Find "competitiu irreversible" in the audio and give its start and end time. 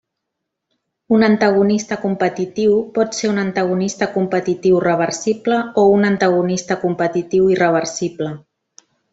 6.87-8.37